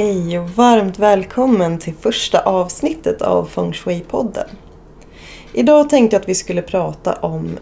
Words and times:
Hej 0.00 0.38
och 0.38 0.50
varmt 0.50 0.98
välkommen 0.98 1.78
till 1.78 1.94
första 1.94 2.40
avsnittet 2.40 3.22
av 3.22 3.44
Feng 3.44 3.72
Shui-podden. 3.72 4.46
Idag 5.52 5.90
tänkte 5.90 6.16
jag 6.16 6.20
att 6.20 6.28
vi 6.28 6.34
skulle 6.34 6.62
prata 6.62 7.12
om 7.12 7.58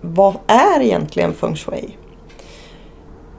vad 0.00 0.36
är 0.46 0.80
egentligen 0.80 1.34
Feng 1.34 1.56
Shui? 1.56 1.96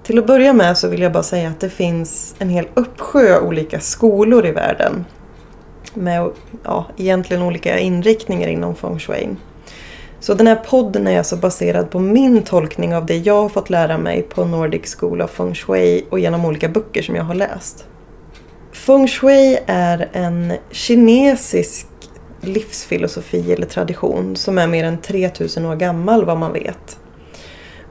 Till 0.04 0.20
att 0.20 0.28
börja 0.28 0.54
med 0.54 0.78
så 0.78 0.88
vill 0.88 1.02
jag 1.02 1.12
bara 1.12 1.24
säga 1.24 1.50
att 1.50 1.60
det 1.60 1.70
finns 1.70 2.36
en 2.40 2.50
hel 2.50 2.68
uppsjö 2.74 3.40
olika 3.40 3.80
skolor 3.80 4.46
i 4.46 4.52
världen. 4.52 5.06
Med 5.94 6.32
ja, 6.64 6.86
egentligen 6.98 7.44
olika 7.44 7.80
inriktningar 7.80 8.48
inom 8.48 8.76
Feng 8.76 9.00
Shui. 9.00 9.30
Så 10.20 10.34
den 10.34 10.48
här 10.48 10.56
podden 10.56 11.08
är 11.08 11.18
alltså 11.18 11.36
baserad 11.36 11.90
på 11.90 12.00
min 12.00 12.44
tolkning 12.44 12.96
av 12.96 13.06
det 13.06 13.18
jag 13.18 13.42
har 13.42 13.50
fått 13.50 13.70
lära 13.70 13.98
mig 13.98 14.22
på 14.22 14.46
Nordic 14.46 14.96
School 14.96 15.22
of 15.22 15.32
Feng 15.32 15.56
Shui 15.56 16.06
och 16.10 16.20
genom 16.20 16.46
olika 16.46 16.70
böcker 16.70 17.02
som 17.02 17.16
jag 17.16 17.24
har 17.24 17.36
läst. 17.36 17.88
Feng 18.86 19.08
Shui 19.08 19.60
är 19.66 20.10
en 20.14 20.54
kinesisk 20.72 21.88
livsfilosofi 22.42 23.54
eller 23.54 23.66
tradition 23.66 24.36
som 24.36 24.58
är 24.58 24.68
mer 24.68 24.84
än 24.84 24.98
3000 24.98 25.66
år 25.66 25.76
gammal 25.76 26.26
vad 26.26 26.38
man 26.38 26.54
vet. 26.54 27.00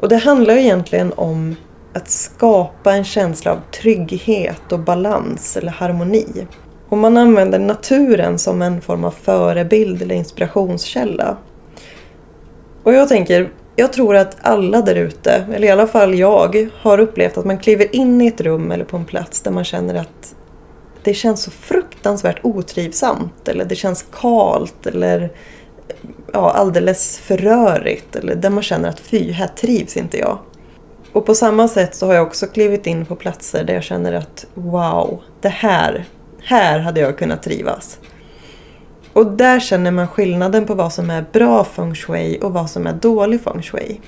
Och 0.00 0.08
det 0.08 0.16
handlar 0.16 0.56
egentligen 0.56 1.12
om 1.12 1.56
att 1.92 2.08
skapa 2.08 2.92
en 2.92 3.04
känsla 3.04 3.52
av 3.52 3.60
trygghet 3.70 4.72
och 4.72 4.78
balans 4.78 5.56
eller 5.56 5.70
harmoni. 5.72 6.46
Och 6.88 6.98
man 6.98 7.16
använder 7.16 7.58
naturen 7.58 8.38
som 8.38 8.62
en 8.62 8.80
form 8.80 9.04
av 9.04 9.10
förebild 9.10 10.02
eller 10.02 10.14
inspirationskälla. 10.14 11.36
Och 12.82 12.92
jag 12.92 13.08
tänker, 13.08 13.50
jag 13.76 13.92
tror 13.92 14.16
att 14.16 14.36
alla 14.42 14.82
där 14.82 14.94
ute, 14.94 15.46
eller 15.54 15.68
i 15.68 15.70
alla 15.70 15.86
fall 15.86 16.14
jag, 16.14 16.68
har 16.80 17.00
upplevt 17.00 17.38
att 17.38 17.44
man 17.44 17.58
kliver 17.58 17.96
in 17.96 18.20
i 18.20 18.26
ett 18.26 18.40
rum 18.40 18.70
eller 18.70 18.84
på 18.84 18.96
en 18.96 19.04
plats 19.04 19.40
där 19.40 19.50
man 19.50 19.64
känner 19.64 19.94
att 19.94 20.34
det 21.04 21.14
känns 21.14 21.42
så 21.42 21.50
fruktansvärt 21.50 22.40
otrivsamt 22.42 23.48
eller 23.48 23.64
det 23.64 23.74
känns 23.74 24.04
kalt 24.12 24.86
eller 24.86 25.32
ja, 26.32 26.50
alldeles 26.50 27.18
för 27.18 27.36
rörigt 27.36 28.16
eller 28.16 28.34
där 28.34 28.50
man 28.50 28.62
känner 28.62 28.88
att 28.88 29.00
fy, 29.00 29.32
här 29.32 29.46
trivs 29.46 29.96
inte 29.96 30.18
jag. 30.18 30.38
Och 31.12 31.26
på 31.26 31.34
samma 31.34 31.68
sätt 31.68 31.94
så 31.94 32.06
har 32.06 32.14
jag 32.14 32.26
också 32.26 32.46
klivit 32.46 32.86
in 32.86 33.06
på 33.06 33.16
platser 33.16 33.64
där 33.64 33.74
jag 33.74 33.82
känner 33.82 34.12
att 34.12 34.46
wow, 34.54 35.22
det 35.40 35.48
här, 35.48 36.04
här 36.42 36.78
hade 36.78 37.00
jag 37.00 37.18
kunnat 37.18 37.42
trivas. 37.42 37.98
Och 39.12 39.26
där 39.26 39.60
känner 39.60 39.90
man 39.90 40.08
skillnaden 40.08 40.66
på 40.66 40.74
vad 40.74 40.92
som 40.92 41.10
är 41.10 41.24
bra 41.32 41.64
feng 41.64 41.94
shui 41.94 42.38
och 42.38 42.52
vad 42.52 42.70
som 42.70 42.86
är 42.86 42.92
dålig 42.92 43.40
feng 43.40 43.62
shui. 43.62 44.00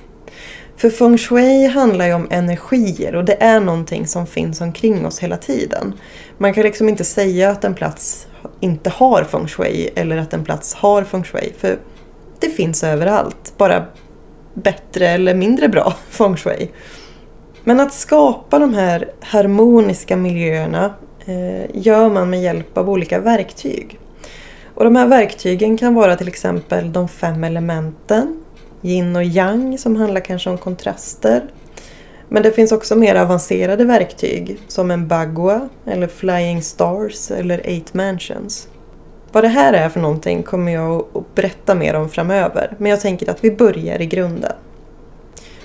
För 0.77 0.91
feng 0.91 1.19
shui 1.19 1.67
handlar 1.67 2.07
ju 2.07 2.15
om 2.15 2.27
energier 2.31 3.15
och 3.15 3.25
det 3.25 3.43
är 3.43 3.61
någonting 3.61 4.07
som 4.07 4.27
finns 4.27 4.61
omkring 4.61 5.07
oss 5.07 5.19
hela 5.19 5.37
tiden. 5.37 5.93
Man 6.39 6.55
kan 6.55 6.63
liksom 6.63 6.89
inte 6.89 7.05
säga 7.05 7.51
att 7.51 7.65
en 7.65 7.75
plats 7.75 8.27
inte 8.61 8.91
har 8.91 9.25
feng 9.25 9.49
shui 9.49 9.91
eller 9.97 10.17
att 10.17 10.33
en 10.33 10.45
plats 10.45 10.75
har 10.75 11.05
feng 11.05 11.25
shui 11.25 11.53
för 11.59 11.79
det 12.41 12.49
finns 12.49 12.85
överallt. 12.85 13.53
Bara 13.57 13.85
bättre 14.55 15.09
eller 15.09 15.35
mindre 15.35 15.69
bra 15.69 15.95
feng 16.09 16.37
shui. 16.37 16.71
Men 17.65 17.81
att 17.81 17.95
skapa 17.95 18.59
de 18.59 18.75
här 18.75 19.11
harmoniska 19.21 20.17
miljöerna 20.17 20.95
eh, 21.27 21.71
gör 21.73 22.11
man 22.11 22.31
med 22.31 22.43
hjälp 22.43 22.79
av 22.79 22.91
olika 22.91 23.19
verktyg. 23.19 23.99
Och 24.75 24.85
de 24.85 24.97
här 24.97 25.07
verktygen 25.07 25.77
kan 25.77 25.95
vara 25.95 26.17
till 26.17 26.29
exempel 26.29 26.93
de 26.93 27.09
fem 27.09 27.45
elementen, 27.45 28.44
yin 28.85 29.17
och 29.17 29.25
yang 29.25 29.79
som 29.79 29.97
handlar 29.97 30.21
kanske 30.21 30.51
om 30.51 30.59
kontraster. 30.59 31.43
Men 32.29 32.43
det 32.43 32.53
finns 32.53 32.73
också 32.73 32.97
mer 32.97 33.15
avancerade 33.15 33.85
verktyg 33.85 34.59
som 34.69 34.91
en 34.91 35.09
bagua 35.09 35.69
eller 35.87 36.07
flying 36.07 36.63
stars 36.63 37.31
eller 37.31 37.67
eight 37.67 37.95
mansions. 37.95 38.69
Vad 39.33 39.45
det 39.45 39.49
här 39.49 39.73
är 39.73 39.89
för 39.89 40.01
någonting 40.01 40.43
kommer 40.43 40.73
jag 40.73 41.07
att 41.15 41.35
berätta 41.35 41.75
mer 41.75 41.95
om 41.95 42.09
framöver 42.09 42.75
men 42.79 42.91
jag 42.91 43.01
tänker 43.01 43.31
att 43.31 43.45
vi 43.45 43.51
börjar 43.51 44.03
i 44.03 44.07
grunden. 44.07 44.53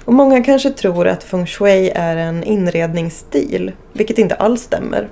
Och 0.05 0.13
många 0.13 0.43
kanske 0.43 0.69
tror 0.69 1.07
att 1.07 1.23
feng 1.23 1.45
shui 1.45 1.89
är 1.95 2.17
en 2.17 2.43
inredningsstil, 2.43 3.71
vilket 3.93 4.17
inte 4.17 4.35
alls 4.35 4.61
stämmer. 4.61 5.09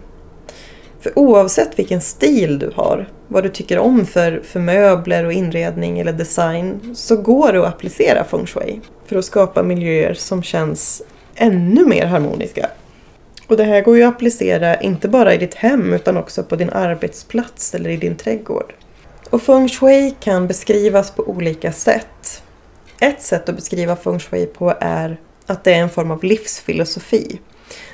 För 0.99 1.19
oavsett 1.19 1.79
vilken 1.79 2.01
stil 2.01 2.59
du 2.59 2.71
har, 2.75 3.07
vad 3.27 3.43
du 3.43 3.49
tycker 3.49 3.79
om 3.79 4.05
för, 4.05 4.41
för 4.43 4.59
möbler 4.59 5.25
och 5.25 5.33
inredning 5.33 5.99
eller 5.99 6.13
design, 6.13 6.95
så 6.95 7.17
går 7.17 7.53
det 7.53 7.59
att 7.59 7.73
applicera 7.73 8.23
feng 8.23 8.45
shui 8.45 8.81
för 9.05 9.15
att 9.15 9.25
skapa 9.25 9.63
miljöer 9.63 10.13
som 10.13 10.43
känns 10.43 11.01
ännu 11.35 11.85
mer 11.85 12.05
harmoniska. 12.05 12.69
Och 13.47 13.57
det 13.57 13.63
här 13.63 13.81
går 13.81 13.97
ju 13.97 14.03
att 14.03 14.15
applicera 14.15 14.75
inte 14.75 15.07
bara 15.07 15.33
i 15.33 15.37
ditt 15.37 15.53
hem 15.53 15.93
utan 15.93 16.17
också 16.17 16.43
på 16.43 16.55
din 16.55 16.69
arbetsplats 16.69 17.75
eller 17.75 17.89
i 17.89 17.97
din 17.97 18.15
trädgård. 18.15 18.73
Och 19.29 19.41
feng 19.41 19.69
shui 19.69 20.15
kan 20.19 20.47
beskrivas 20.47 21.11
på 21.11 21.23
olika 21.23 21.71
sätt. 21.71 22.43
Ett 22.99 23.21
sätt 23.21 23.49
att 23.49 23.55
beskriva 23.55 23.95
feng 23.95 24.19
shui 24.19 24.45
på 24.45 24.73
är 24.79 25.17
att 25.45 25.63
det 25.63 25.73
är 25.73 25.79
en 25.79 25.89
form 25.89 26.11
av 26.11 26.23
livsfilosofi. 26.23 27.39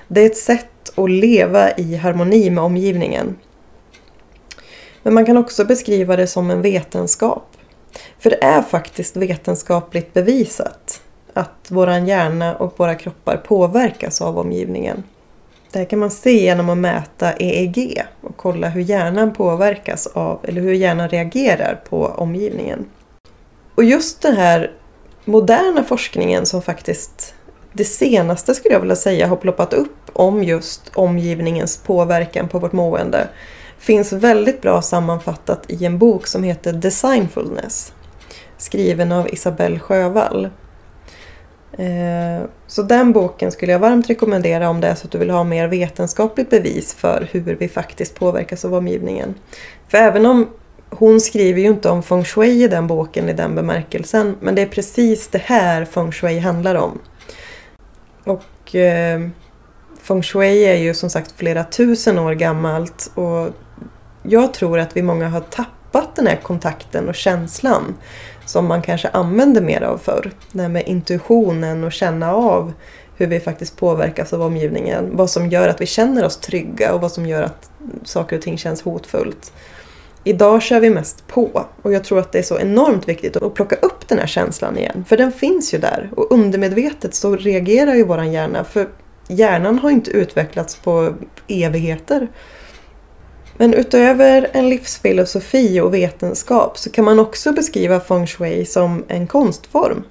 Det 0.08 0.22
är 0.22 0.26
ett 0.26 0.38
sätt 0.38 0.94
att 0.96 1.10
leva 1.10 1.72
i 1.72 1.96
harmoni 1.96 2.50
med 2.50 2.64
omgivningen. 2.64 3.36
Men 5.04 5.14
man 5.14 5.26
kan 5.26 5.38
också 5.38 5.66
beskriva 5.66 6.16
det 6.16 6.28
som 6.28 6.52
en 6.52 6.62
vetenskap. 6.62 7.48
För 8.20 8.30
det 8.30 8.44
är 8.44 8.62
faktiskt 8.62 9.18
vetenskapligt 9.18 10.14
bevisat 10.14 11.02
att 11.34 11.68
vår 11.70 11.90
hjärna 11.90 12.56
och 12.56 12.74
våra 12.80 12.96
kroppar 12.96 13.38
påverkas 13.38 14.22
av 14.22 14.40
omgivningen. 14.40 15.04
Det 15.72 15.80
här 15.80 15.86
kan 15.86 16.00
man 16.00 16.12
se 16.12 16.44
genom 16.44 16.70
att 16.70 16.78
mäta 16.78 17.34
EEG 17.34 18.04
och 18.22 18.38
kolla 18.38 18.70
hur 18.70 18.82
hjärnan 18.82 19.34
påverkas 19.34 20.08
av, 20.08 20.40
eller 20.44 20.62
hur 20.62 20.74
hjärnan 20.74 21.10
reagerar 21.10 21.82
på 21.90 22.06
omgivningen. 22.06 22.86
Och 23.76 23.84
just 23.84 24.22
den 24.22 24.36
här 24.36 24.72
moderna 25.26 25.84
forskningen 25.84 26.46
som 26.46 26.62
faktiskt 26.62 27.34
det 27.74 27.84
senaste 27.84 28.54
skulle 28.54 28.74
jag 28.74 28.80
vilja 28.80 28.96
säga 28.96 29.28
har 29.28 29.36
ploppat 29.36 29.74
upp 29.74 30.10
om 30.14 30.44
just 30.44 30.92
omgivningens 30.94 31.78
påverkan 31.78 32.48
på 32.48 32.60
vårt 32.60 32.74
mående 32.74 33.28
finns 33.80 34.14
väldigt 34.14 34.62
bra 34.62 34.82
sammanfattat 34.82 35.66
i 35.68 35.86
en 35.86 35.98
bok 35.98 36.28
som 36.28 36.44
heter 36.44 36.74
Designfulness 36.74 37.94
skriven 38.64 39.12
av 39.12 39.34
Isabelle 39.34 39.80
Sjövall. 39.80 40.50
Eh, 41.78 42.48
så 42.68 42.84
den 42.84 43.12
boken 43.12 43.52
skulle 43.52 43.72
jag 43.72 43.80
varmt 43.80 44.10
rekommendera 44.10 44.70
om 44.70 44.82
det 44.82 44.88
är 44.88 44.96
så 44.96 45.06
att 45.06 45.12
du 45.12 45.18
vill 45.18 45.30
ha 45.30 45.44
mer 45.44 45.68
vetenskapligt 45.68 46.50
bevis 46.50 46.94
för 46.94 47.28
hur 47.32 47.56
vi 47.56 47.68
faktiskt 47.68 48.16
påverkas 48.16 48.66
av 48.66 48.74
omgivningen. 48.74 49.36
För 49.88 49.98
även 49.98 50.26
om 50.26 50.50
hon 50.90 51.22
skriver 51.22 51.62
ju 51.62 51.68
inte 51.68 51.90
om 51.90 52.04
feng 52.04 52.24
shui 52.24 52.64
i 52.64 52.68
den 52.68 52.88
boken 52.88 53.30
i 53.30 53.34
den 53.34 53.56
bemärkelsen 53.56 54.36
men 54.40 54.56
det 54.56 54.62
är 54.62 54.68
precis 54.68 55.28
det 55.28 55.42
här 55.42 55.86
feng 55.86 56.12
shui 56.12 56.40
handlar 56.40 56.76
om. 56.76 57.00
Och 58.24 58.76
eh, 58.76 59.22
feng 60.02 60.24
shui 60.24 60.64
är 60.66 60.76
ju 60.76 60.94
som 60.94 61.10
sagt 61.10 61.32
flera 61.32 61.64
tusen 61.64 62.20
år 62.20 62.34
gammalt 62.34 63.12
och 63.16 63.50
jag 64.24 64.54
tror 64.54 64.80
att 64.80 64.98
vi 64.98 65.02
många 65.02 65.30
har 65.30 65.42
tappat 65.42 66.16
den 66.16 66.28
här 66.28 66.40
kontakten 66.44 67.10
och 67.10 67.16
känslan 67.16 67.96
som 68.46 68.66
man 68.66 68.82
kanske 68.82 69.08
använde 69.08 69.62
mer 69.62 69.82
av 69.82 69.98
förr. 69.98 70.32
Det 70.52 70.62
här 70.62 70.70
med 70.70 70.88
intuitionen 70.88 71.84
och 71.84 71.92
känna 71.92 72.34
av 72.34 72.74
hur 73.18 73.28
vi 73.28 73.40
faktiskt 73.40 73.78
påverkas 73.78 74.34
av 74.34 74.42
omgivningen. 74.42 75.10
Vad 75.18 75.30
som 75.30 75.50
gör 75.50 75.68
att 75.68 75.82
vi 75.82 75.86
känner 75.86 76.26
oss 76.26 76.38
trygga 76.38 76.94
och 76.94 77.02
vad 77.02 77.12
som 77.12 77.26
gör 77.26 77.44
att 77.44 77.70
saker 78.04 78.36
och 78.36 78.42
ting 78.42 78.58
känns 78.58 78.82
hotfullt. 78.82 79.54
Idag 80.24 80.62
kör 80.62 80.80
vi 80.80 80.90
mest 80.90 81.28
på 81.28 81.66
och 81.82 81.94
jag 81.94 82.04
tror 82.04 82.20
att 82.20 82.32
det 82.32 82.40
är 82.40 82.44
så 82.44 82.60
enormt 82.60 83.10
viktigt 83.10 83.38
att 83.38 83.54
plocka 83.54 83.76
upp 83.76 84.08
den 84.08 84.20
här 84.20 84.28
känslan 84.28 84.78
igen. 84.78 85.06
För 85.08 85.18
den 85.18 85.32
finns 85.32 85.74
ju 85.74 85.78
där 85.78 86.10
och 86.16 86.32
undermedvetet 86.32 87.16
så 87.16 87.36
reagerar 87.36 87.94
ju 87.94 88.04
våran 88.04 88.32
hjärna 88.32 88.64
för 88.64 88.88
hjärnan 89.28 89.80
har 89.80 89.90
inte 89.90 90.12
utvecklats 90.12 90.76
på 90.76 91.14
evigheter. 91.48 92.28
Men 93.58 93.74
utöver 93.74 94.50
en 94.52 94.70
livsfilosofi 94.70 95.80
och 95.80 95.94
vetenskap 95.94 96.78
så 96.78 96.90
kan 96.90 97.06
man 97.06 97.20
också 97.20 97.52
beskriva 97.52 98.00
feng 98.00 98.28
shui 98.28 98.66
som 98.66 99.04
en 99.08 99.28
konstform. 99.28 100.04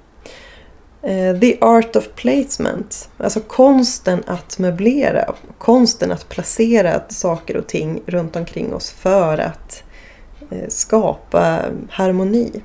Eh, 1.02 1.40
the 1.40 1.58
art 1.60 1.96
of 1.96 2.08
placement, 2.14 3.08
alltså 3.18 3.40
konsten 3.40 4.22
att 4.26 4.58
möblera, 4.58 5.34
konsten 5.58 6.12
att 6.12 6.28
placera 6.28 7.02
saker 7.08 7.56
och 7.56 7.66
ting 7.66 8.02
runt 8.06 8.36
omkring 8.36 8.74
oss 8.74 8.90
för 8.90 9.38
att 9.38 9.82
eh, 10.50 10.68
skapa 10.68 11.58
harmoni. 11.90 12.62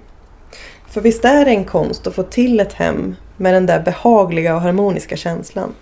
För 0.89 1.01
visst 1.01 1.25
är 1.25 1.45
det 1.45 1.51
en 1.51 1.65
konst 1.65 2.07
att 2.07 2.15
få 2.15 2.23
till 2.23 2.59
ett 2.59 2.73
hem 2.73 3.15
med 3.37 3.53
den 3.53 3.65
där 3.65 3.79
behagliga 3.79 4.55
och 4.55 4.61
harmoniska 4.61 5.17
känslan. 5.17 5.73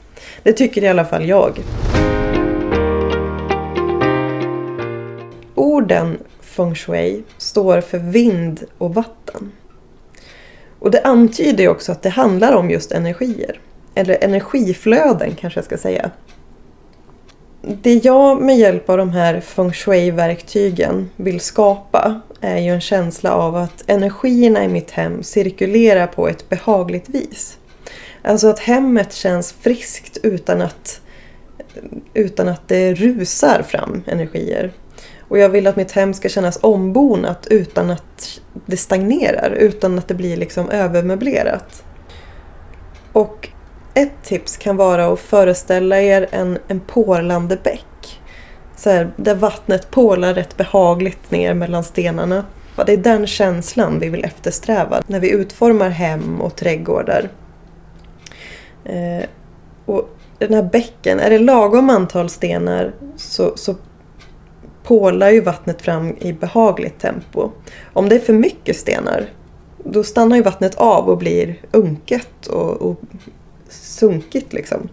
Det 0.44 0.54
tycker 0.54 0.84
i 0.84 0.88
alla 0.88 1.06
fall 1.06 1.26
jag. 1.26 1.60
Orden 5.76 6.18
feng 6.42 6.76
shui 6.76 7.24
står 7.38 7.82
för 7.82 7.98
vind 7.98 8.64
och 8.78 8.94
vatten. 8.94 9.52
Och 10.80 10.92
det 10.92 11.02
antyder 11.02 11.68
också 11.68 11.92
att 11.92 12.02
det 12.02 12.10
handlar 12.10 12.54
om 12.54 12.70
just 12.70 12.92
energier. 12.92 13.60
Eller 13.96 14.24
energiflöden 14.24 15.36
kanske 15.36 15.58
jag 15.58 15.66
ska 15.66 15.78
säga. 15.78 16.12
det 17.62 18.06
jag 18.06 18.42
med 18.42 18.58
hjälp 18.58 18.90
av 18.90 18.98
de 18.98 19.10
här 19.10 19.40
feng 19.40 19.74
shui-verktygen 19.74 21.10
vill 21.16 21.40
skapa 21.40 22.22
är 22.42 22.58
ju 22.58 22.70
en 22.70 22.82
känsla 22.82 23.34
av 23.34 23.56
att 23.56 23.84
energierna 23.88 24.64
i 24.64 24.68
mitt 24.68 24.92
hem 24.92 25.24
cirkulerar 25.24 26.08
på 26.08 26.28
ett 26.28 26.50
behagligt 26.50 27.10
vis. 27.10 27.58
Alltså 28.22 28.48
att 28.48 28.60
hemmet 28.60 29.14
känns 29.14 29.52
friskt 29.54 30.18
utan 30.24 30.62
att, 30.62 31.02
utan 32.14 32.48
att 32.48 32.68
det 32.68 32.94
rusar 32.94 33.64
fram 33.68 34.04
energier. 34.08 34.72
Och 35.28 35.38
jag 35.38 35.50
vill 35.50 35.68
att 35.68 35.76
mitt 35.76 35.92
hem 35.92 36.14
ska 36.14 36.30
kännas 36.30 36.60
ombonat 36.62 37.48
utan 37.50 37.92
att 37.92 38.40
det 38.66 38.78
stagnerar, 38.78 39.52
utan 39.52 39.98
att 39.98 40.08
det 40.08 40.14
blir 40.14 40.38
liksom 40.38 40.70
övermöblerat. 40.70 41.84
Och 43.12 43.50
ett 43.94 44.24
tips 44.24 44.58
kan 44.58 44.78
vara 44.78 45.06
att 45.06 45.20
föreställa 45.20 46.02
er 46.02 46.28
en, 46.32 46.58
en 46.68 46.80
porlande 46.80 47.58
bäck. 47.64 48.22
Så 48.76 48.90
här, 48.90 49.12
där 49.16 49.36
vattnet 49.36 49.92
porlar 49.92 50.34
rätt 50.34 50.58
behagligt 50.58 51.32
ner 51.32 51.54
mellan 51.54 51.84
stenarna. 51.84 52.46
Det 52.86 52.94
är 52.94 52.98
den 52.98 53.28
känslan 53.28 54.00
vi 54.00 54.10
vill 54.10 54.24
eftersträva 54.24 55.02
när 55.08 55.20
vi 55.20 55.32
utformar 55.32 55.90
hem 55.90 56.42
och 56.42 56.56
trädgårdar. 56.56 57.30
Eh, 58.86 59.26
och 59.86 60.10
den 60.38 60.54
här 60.54 60.64
bäcken, 60.64 61.20
är 61.20 61.30
det 61.30 61.40
lagom 61.40 61.90
antal 61.90 62.30
stenar 62.30 62.94
så, 63.16 63.58
så 63.58 63.76
pålar 64.86 65.30
ju 65.30 65.42
vattnet 65.42 65.82
fram 65.82 66.16
i 66.20 66.34
behagligt 66.34 67.00
tempo. 67.00 67.52
Om 67.94 68.10
det 68.10 68.16
är 68.16 68.20
för 68.20 68.34
mycket 68.34 68.78
stenar 68.78 69.30
då 69.86 70.04
stannar 70.04 70.36
ju 70.36 70.42
vattnet 70.42 70.76
av 70.76 71.10
och 71.10 71.18
blir 71.18 71.62
unket 71.72 72.48
och, 72.48 72.82
och 72.82 73.00
sunkigt 73.70 74.54
liksom. 74.54 74.90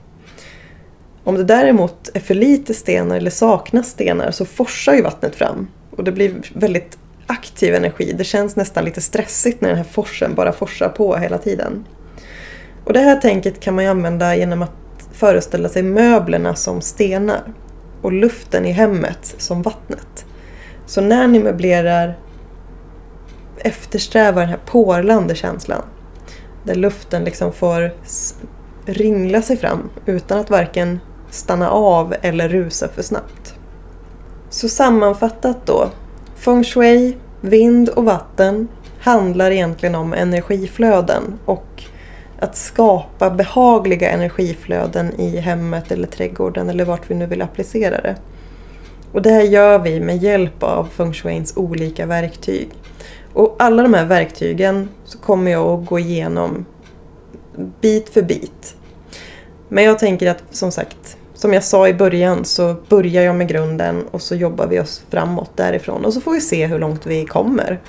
Om 1.25 1.35
det 1.35 1.45
däremot 1.45 2.11
är 2.15 2.21
för 2.21 2.35
lite 2.35 2.75
stenar 2.75 3.17
eller 3.17 3.31
saknas 3.31 3.91
stenar 3.91 4.31
så 4.31 4.45
forsar 4.45 4.95
ju 4.95 5.03
vattnet 5.03 5.37
fram. 5.37 5.69
Och 5.91 6.05
det 6.05 6.13
blir 6.13 6.35
väldigt 6.55 6.99
aktiv 7.27 7.75
energi. 7.75 8.15
Det 8.19 8.25
känns 8.25 8.57
nästan 8.57 8.85
lite 8.85 9.01
stressigt 9.01 9.61
när 9.61 9.69
den 9.69 9.79
här 9.79 9.85
forsen 9.85 10.35
bara 10.35 10.53
forsar 10.53 10.89
på 10.89 11.17
hela 11.17 11.39
tiden. 11.39 11.85
Och 12.85 12.93
det 12.93 13.01
här 13.01 13.17
tänket 13.17 13.61
kan 13.61 13.75
man 13.75 13.85
ju 13.85 13.91
använda 13.91 14.37
genom 14.37 14.63
att 14.63 14.71
föreställa 15.13 15.69
sig 15.69 15.83
möblerna 15.83 16.55
som 16.55 16.81
stenar 16.81 17.43
och 18.03 18.13
luften 18.13 18.67
i 18.67 18.73
hemmet 18.73 19.35
som 19.39 19.63
vattnet. 19.63 20.25
Så 20.87 21.01
när 21.01 21.27
ni 21.27 21.39
möblerar 21.39 22.19
eftersträva 23.59 24.41
den 24.41 24.51
här 24.51 24.61
porlande 24.67 25.35
känslan. 25.35 25.83
Där 26.65 26.75
luften 26.75 27.25
liksom 27.25 27.53
får 27.53 27.91
ringla 28.87 29.43
sig 29.43 29.57
fram 29.57 29.91
utan 30.07 30.39
att 30.39 30.51
varken 30.51 31.01
stanna 31.31 31.71
av 31.71 32.15
eller 32.23 32.49
rusa 32.49 32.89
för 32.89 33.03
snabbt. 33.03 33.55
Så 34.51 34.69
sammanfattat 34.69 35.67
då. 35.67 35.91
Feng 36.37 36.65
shui, 36.65 37.17
vind 37.41 37.89
och 37.89 38.05
vatten 38.05 38.69
handlar 39.01 39.51
egentligen 39.51 39.95
om 39.95 40.13
energiflöden 40.13 41.39
och 41.45 41.85
att 42.43 42.57
skapa 42.57 43.31
behagliga 43.31 44.11
energiflöden 44.11 45.21
i 45.21 45.37
hemmet 45.37 45.93
eller 45.93 46.07
trädgården 46.07 46.71
eller 46.71 46.85
vart 46.85 47.11
vi 47.11 47.15
nu 47.15 47.27
vill 47.27 47.43
applicera 47.43 48.01
det. 48.01 48.17
Och 49.13 49.23
det 49.23 49.31
här 49.31 49.43
gör 49.43 49.79
vi 49.79 50.01
med 50.01 50.23
hjälp 50.23 50.63
av 50.63 50.85
feng 50.85 51.13
shuins 51.13 51.57
olika 51.57 52.07
verktyg. 52.07 52.69
Och 53.33 53.57
alla 53.59 53.83
de 53.83 53.95
här 53.95 54.07
verktygen 54.07 54.89
så 55.05 55.19
kommer 55.19 55.51
jag 55.51 55.67
att 55.67 55.87
gå 55.87 55.99
igenom 55.99 56.65
bit 57.81 58.09
för 58.09 58.23
bit. 58.23 58.77
Men 59.69 59.85
jag 59.85 59.99
tänker 59.99 60.31
att 60.31 60.43
som 60.51 60.73
sagt, 60.73 61.17
som 61.35 61.53
jag 61.53 61.65
sa 61.65 61.89
i 61.89 61.95
början 61.95 62.45
så 62.45 62.77
börjar 62.89 63.23
jag 63.23 63.35
med 63.35 63.49
grunden 63.49 64.05
och 64.11 64.23
så 64.23 64.35
jobbar 64.35 64.67
vi 64.67 64.81
oss 64.81 65.03
framåt 65.11 65.57
därifrån 65.57 66.05
och 66.05 66.15
så 66.15 66.21
får 66.21 66.33
vi 66.33 66.41
se 66.41 66.67
hur 66.67 66.79
långt 66.79 67.07
vi 67.07 67.25
kommer. 67.25 67.81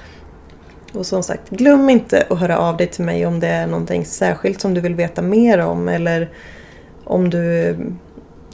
Och 0.93 1.05
som 1.05 1.23
sagt, 1.23 1.49
glöm 1.49 1.89
inte 1.89 2.25
att 2.29 2.39
höra 2.39 2.57
av 2.57 2.77
dig 2.77 2.87
till 2.87 3.05
mig 3.05 3.25
om 3.25 3.39
det 3.39 3.47
är 3.47 3.67
någonting 3.67 4.05
särskilt 4.05 4.61
som 4.61 4.73
du 4.73 4.81
vill 4.81 4.95
veta 4.95 5.21
mer 5.21 5.59
om 5.59 5.89
eller 5.89 6.29
om 7.03 7.29
du 7.29 7.75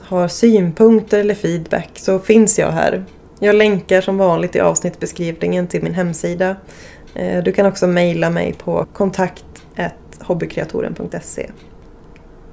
har 0.01 0.27
synpunkter 0.27 1.19
eller 1.19 1.35
feedback 1.35 1.89
så 1.93 2.19
finns 2.19 2.59
jag 2.59 2.71
här. 2.71 3.05
Jag 3.39 3.55
länkar 3.55 4.01
som 4.01 4.17
vanligt 4.17 4.55
i 4.55 4.59
avsnittbeskrivningen 4.59 5.67
till 5.67 5.83
min 5.83 5.93
hemsida. 5.93 6.55
Eh, 7.15 7.43
du 7.43 7.51
kan 7.51 7.65
också 7.65 7.87
mejla 7.87 8.29
mig 8.29 8.53
på 8.53 8.85
kontakt 8.93 9.45
hobbykreatoren.se. 10.29 11.49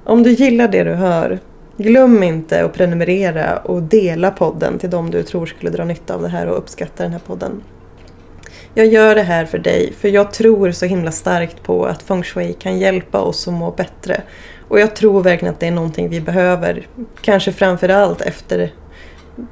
Om 0.03 0.23
du 0.23 0.31
gillar 0.31 0.67
det 0.67 0.83
du 0.83 0.93
hör, 0.93 1.39
glöm 1.77 2.23
inte 2.23 2.65
att 2.65 2.73
prenumerera 2.73 3.57
och 3.57 3.83
dela 3.83 4.31
podden 4.31 4.79
till 4.79 4.89
de 4.89 5.11
du 5.11 5.23
tror 5.23 5.45
skulle 5.45 5.71
dra 5.71 5.85
nytta 5.85 6.15
av 6.15 6.21
det 6.21 6.27
här 6.27 6.47
och 6.47 6.57
uppskatta 6.57 7.03
den 7.03 7.11
här 7.11 7.19
podden. 7.19 7.61
Jag 8.77 8.87
gör 8.87 9.15
det 9.15 9.21
här 9.21 9.45
för 9.45 9.57
dig 9.57 9.93
för 9.93 10.07
jag 10.07 10.31
tror 10.31 10.71
så 10.71 10.85
himla 10.85 11.11
starkt 11.11 11.63
på 11.63 11.85
att 11.85 12.03
feng 12.03 12.23
shui 12.23 12.53
kan 12.53 12.79
hjälpa 12.79 13.21
oss 13.21 13.47
att 13.47 13.53
må 13.53 13.71
bättre. 13.71 14.21
Och 14.67 14.79
jag 14.79 14.95
tror 14.95 15.23
verkligen 15.23 15.53
att 15.53 15.59
det 15.59 15.67
är 15.67 15.71
någonting 15.71 16.09
vi 16.09 16.21
behöver. 16.21 16.87
Kanske 17.21 17.51
framförallt 17.51 18.21
efter 18.21 18.73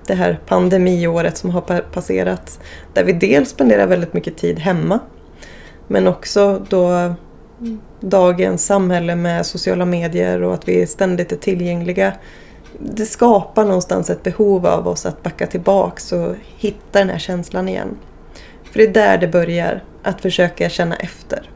det 0.07 0.13
här 0.13 0.39
pandemiåret 0.45 1.37
som 1.37 1.49
har 1.49 1.61
passerat. 1.81 2.59
Där 2.93 3.03
vi 3.03 3.13
dels 3.13 3.49
spenderar 3.49 3.87
väldigt 3.87 4.13
mycket 4.13 4.37
tid 4.37 4.59
hemma. 4.59 4.99
Men 5.87 6.07
också 6.07 6.65
då 6.69 7.13
dagens 7.99 8.65
samhälle 8.65 9.15
med 9.15 9.45
sociala 9.45 9.85
medier 9.85 10.43
och 10.43 10.53
att 10.53 10.67
vi 10.67 10.87
ständigt 10.87 11.31
är 11.31 11.37
tillgängliga. 11.37 12.13
Det 12.79 13.05
skapar 13.05 13.65
någonstans 13.65 14.09
ett 14.09 14.23
behov 14.23 14.67
av 14.67 14.87
oss 14.87 15.05
att 15.05 15.23
backa 15.23 15.47
tillbaks 15.47 16.11
och 16.11 16.35
hitta 16.57 16.99
den 16.99 17.09
här 17.09 17.19
känslan 17.19 17.69
igen. 17.69 17.97
För 18.75 18.79
det 18.79 18.87
är 18.87 18.93
där 18.93 19.17
det 19.17 19.27
börjar, 19.27 19.83
att 20.03 20.21
försöka 20.21 20.69
känna 20.69 20.95
efter. 20.95 21.49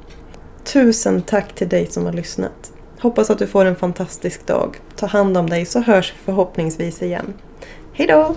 Tusen 0.63 1.21
tack 1.21 1.56
till 1.56 1.69
dig 1.69 1.86
som 1.86 2.06
har 2.06 2.13
lyssnat. 2.13 2.71
Hoppas 3.00 3.30
att 3.30 3.39
du 3.39 3.48
får 3.48 3.66
en 3.66 3.75
fantastisk 3.75 4.48
dag. 4.48 4.77
Ta 4.95 5.06
hand 5.06 5.38
om 5.38 5.50
dig 5.50 5.66
så 5.66 5.80
hörs 5.80 6.13
vi 6.13 6.25
förhoppningsvis 6.25 7.01
igen. 7.01 7.33
Hejdå! 7.94 8.36